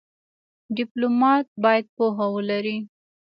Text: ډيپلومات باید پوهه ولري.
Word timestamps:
ډيپلومات 0.75 1.45
باید 1.63 1.85
پوهه 1.95 2.25
ولري. 2.35 2.77